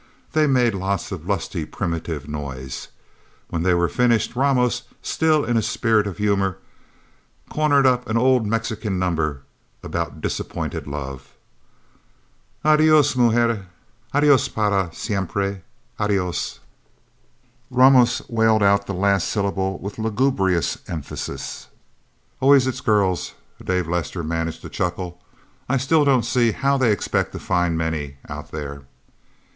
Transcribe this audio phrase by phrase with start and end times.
[0.31, 2.87] They made lots of lusty, primitive noise.
[3.49, 6.57] When they were finished, Ramos, still in a spirit of humor,
[7.49, 9.43] corned up an old Mexican number
[9.83, 11.35] about disappointed love.
[12.65, 13.67] "Adios, Mujer
[14.11, 15.61] Adios para siempre
[15.99, 16.59] Adios..."
[17.69, 21.67] Ramos wailed out the last syllable with lugubrious emphasis.
[22.39, 25.21] "Always it's girls," Dave Lester managed to chuckle.
[25.69, 28.85] "I still don't see how they expect to find many, Out There."